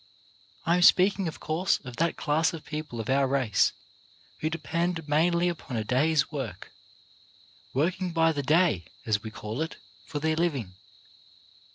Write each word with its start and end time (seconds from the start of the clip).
I 0.65 0.77
am 0.77 0.81
speaking, 0.81 1.27
of 1.27 1.39
course, 1.39 1.77
of 1.85 1.97
that 1.97 2.17
class 2.17 2.53
of 2.53 2.65
people 2.65 2.99
of 2.99 3.07
our 3.07 3.27
race 3.27 3.71
who 4.39 4.49
depend 4.49 5.07
mainly 5.07 5.47
upon 5.47 5.77
a 5.77 5.83
day's 5.83 6.31
work— 6.31 6.71
working 7.75 8.11
by 8.11 8.31
the 8.31 8.41
day, 8.41 8.85
as 9.05 9.21
we 9.21 9.29
call 9.29 9.61
it— 9.61 9.77
for 10.07 10.17
their 10.17 10.35
living. 10.35 10.73